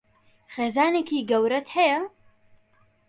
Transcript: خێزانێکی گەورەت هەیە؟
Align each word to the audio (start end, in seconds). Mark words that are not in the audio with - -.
خێزانێکی 0.53 1.19
گەورەت 1.29 1.67
هەیە؟ 1.75 1.99